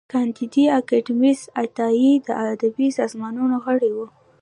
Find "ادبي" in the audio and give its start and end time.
2.51-2.87